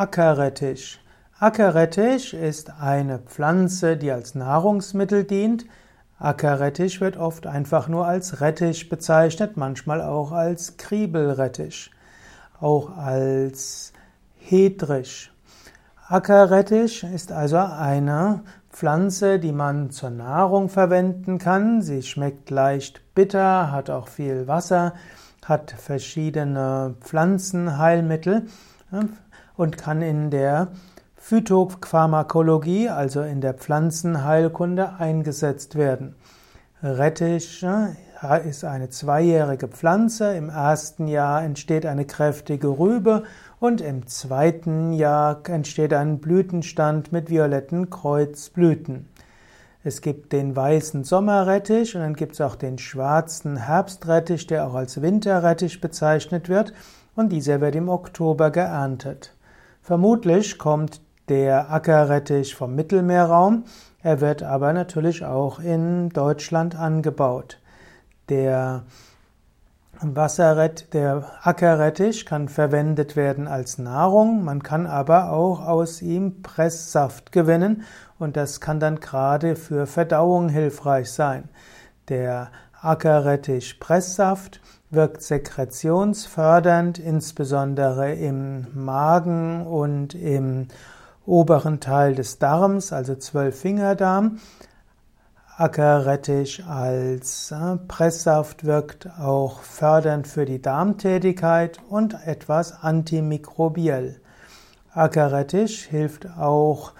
Ackerrettich. 0.00 0.98
Ackerrettich 1.40 2.32
ist 2.32 2.72
eine 2.80 3.18
Pflanze, 3.18 3.98
die 3.98 4.10
als 4.10 4.34
Nahrungsmittel 4.34 5.24
dient. 5.24 5.66
Ackerrettich 6.18 7.02
wird 7.02 7.18
oft 7.18 7.46
einfach 7.46 7.86
nur 7.86 8.06
als 8.06 8.40
Rettich 8.40 8.88
bezeichnet, 8.88 9.58
manchmal 9.58 10.00
auch 10.00 10.32
als 10.32 10.78
Kriebelrettich, 10.78 11.90
auch 12.62 12.96
als 12.96 13.92
Hedrich. 14.38 15.30
Ackerrettich 16.08 17.04
ist 17.04 17.30
also 17.30 17.58
eine 17.58 18.40
Pflanze, 18.70 19.38
die 19.38 19.52
man 19.52 19.90
zur 19.90 20.08
Nahrung 20.08 20.70
verwenden 20.70 21.36
kann. 21.36 21.82
Sie 21.82 22.02
schmeckt 22.02 22.48
leicht 22.48 23.02
bitter, 23.14 23.70
hat 23.70 23.90
auch 23.90 24.08
viel 24.08 24.48
Wasser, 24.48 24.94
hat 25.44 25.72
verschiedene 25.72 26.94
Pflanzenheilmittel 27.02 28.46
und 29.60 29.76
kann 29.76 30.00
in 30.00 30.30
der 30.30 30.68
Phytopharmakologie, 31.16 32.88
also 32.88 33.20
in 33.20 33.42
der 33.42 33.52
Pflanzenheilkunde, 33.52 34.94
eingesetzt 34.98 35.76
werden. 35.76 36.14
Rettich 36.82 37.62
ist 38.48 38.64
eine 38.64 38.88
zweijährige 38.88 39.68
Pflanze. 39.68 40.34
Im 40.34 40.48
ersten 40.48 41.08
Jahr 41.08 41.42
entsteht 41.42 41.84
eine 41.84 42.06
kräftige 42.06 42.68
Rübe 42.68 43.24
und 43.58 43.82
im 43.82 44.06
zweiten 44.06 44.94
Jahr 44.94 45.42
entsteht 45.46 45.92
ein 45.92 46.20
Blütenstand 46.20 47.12
mit 47.12 47.28
violetten 47.28 47.90
Kreuzblüten. 47.90 49.10
Es 49.84 50.00
gibt 50.00 50.32
den 50.32 50.56
weißen 50.56 51.04
Sommerrettich 51.04 51.94
und 51.94 52.00
dann 52.00 52.16
gibt 52.16 52.32
es 52.32 52.40
auch 52.40 52.56
den 52.56 52.78
schwarzen 52.78 53.58
Herbstrettich, 53.58 54.46
der 54.46 54.66
auch 54.66 54.74
als 54.74 55.02
Winterrettich 55.02 55.82
bezeichnet 55.82 56.48
wird 56.48 56.72
und 57.14 57.28
dieser 57.30 57.60
wird 57.60 57.74
im 57.74 57.90
Oktober 57.90 58.50
geerntet. 58.50 59.34
Vermutlich 59.90 60.56
kommt 60.56 61.00
der 61.28 61.72
Ackerrettich 61.72 62.54
vom 62.54 62.76
Mittelmeerraum, 62.76 63.64
er 64.04 64.20
wird 64.20 64.40
aber 64.44 64.72
natürlich 64.72 65.24
auch 65.24 65.58
in 65.58 66.10
Deutschland 66.10 66.76
angebaut. 66.76 67.58
Der 68.28 68.84
Wasserrett, 70.00 70.94
der 70.94 71.24
Ackerrettich 71.42 72.24
kann 72.24 72.48
verwendet 72.48 73.16
werden 73.16 73.48
als 73.48 73.78
Nahrung, 73.78 74.44
man 74.44 74.62
kann 74.62 74.86
aber 74.86 75.32
auch 75.32 75.66
aus 75.66 76.02
ihm 76.02 76.40
Presssaft 76.40 77.32
gewinnen 77.32 77.82
und 78.20 78.36
das 78.36 78.60
kann 78.60 78.78
dann 78.78 79.00
gerade 79.00 79.56
für 79.56 79.86
Verdauung 79.86 80.50
hilfreich 80.50 81.10
sein. 81.10 81.48
Der 82.08 82.52
Ackerrettich 82.82 83.78
Presssaft 83.78 84.60
wirkt 84.88 85.22
sekretionsfördernd, 85.22 86.98
insbesondere 86.98 88.14
im 88.14 88.66
Magen 88.72 89.66
und 89.66 90.14
im 90.14 90.68
oberen 91.26 91.80
Teil 91.80 92.14
des 92.14 92.38
Darms, 92.38 92.92
also 92.92 93.16
Zwölffingerdarm. 93.16 94.38
Ackerrettich 95.58 96.64
als 96.64 97.50
äh, 97.50 97.76
Presssaft 97.86 98.64
wirkt 98.64 99.10
auch 99.20 99.60
fördernd 99.60 100.26
für 100.26 100.46
die 100.46 100.62
Darmtätigkeit 100.62 101.80
und 101.90 102.16
etwas 102.24 102.82
antimikrobiell. 102.82 104.22
Ackerrettich 104.94 105.84
hilft 105.84 106.26
auch 106.38 106.94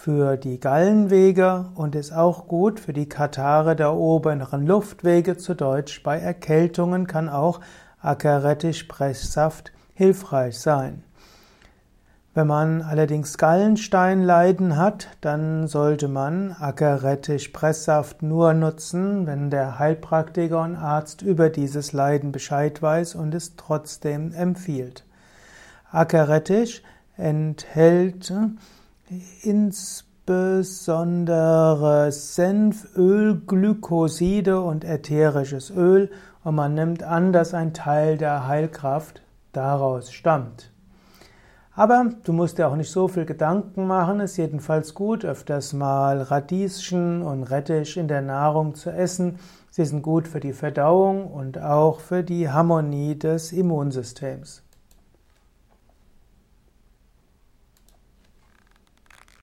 für 0.00 0.36
die 0.36 0.58
Gallenwege 0.58 1.66
und 1.76 1.94
ist 1.94 2.12
auch 2.12 2.48
gut 2.48 2.80
für 2.80 2.92
die 2.92 3.08
Katare 3.08 3.76
der 3.76 3.94
oberen 3.94 4.66
Luftwege. 4.66 5.36
Zu 5.36 5.54
Deutsch 5.54 6.02
bei 6.02 6.18
Erkältungen 6.18 7.06
kann 7.06 7.28
auch 7.28 7.60
Ackerrettich-Presssaft 8.00 9.72
hilfreich 9.94 10.58
sein. 10.58 11.04
Wenn 12.34 12.46
man 12.46 12.82
allerdings 12.82 13.38
Gallensteinleiden 13.38 14.76
hat, 14.76 15.08
dann 15.20 15.68
sollte 15.68 16.08
man 16.08 16.56
Ackerrettich-Presssaft 16.58 18.22
nur 18.22 18.54
nutzen, 18.54 19.26
wenn 19.26 19.50
der 19.50 19.78
Heilpraktiker 19.78 20.62
und 20.62 20.74
Arzt 20.74 21.22
über 21.22 21.50
dieses 21.50 21.92
Leiden 21.92 22.32
Bescheid 22.32 22.80
weiß 22.82 23.14
und 23.14 23.34
es 23.34 23.54
trotzdem 23.56 24.32
empfiehlt. 24.32 25.04
Ackerrettich 25.90 26.82
enthält 27.16 28.32
insbesondere 29.42 32.12
Senföl, 32.12 33.42
Glykoside 33.46 34.60
und 34.60 34.84
ätherisches 34.84 35.70
Öl 35.70 36.10
und 36.44 36.54
man 36.54 36.74
nimmt 36.74 37.02
an, 37.02 37.32
dass 37.32 37.54
ein 37.54 37.74
Teil 37.74 38.18
der 38.18 38.46
Heilkraft 38.46 39.22
daraus 39.52 40.12
stammt. 40.12 40.72
Aber 41.74 42.10
du 42.24 42.34
musst 42.34 42.58
dir 42.58 42.68
auch 42.68 42.76
nicht 42.76 42.90
so 42.90 43.08
viel 43.08 43.24
Gedanken 43.24 43.86
machen, 43.86 44.20
ist 44.20 44.36
jedenfalls 44.36 44.92
gut, 44.92 45.24
öfters 45.24 45.72
mal 45.72 46.20
Radieschen 46.20 47.22
und 47.22 47.44
Rettich 47.44 47.96
in 47.96 48.08
der 48.08 48.20
Nahrung 48.20 48.74
zu 48.74 48.90
essen. 48.90 49.38
Sie 49.70 49.86
sind 49.86 50.02
gut 50.02 50.28
für 50.28 50.40
die 50.40 50.52
Verdauung 50.52 51.28
und 51.28 51.58
auch 51.58 52.00
für 52.00 52.22
die 52.22 52.50
Harmonie 52.50 53.18
des 53.18 53.52
Immunsystems. 53.52 54.62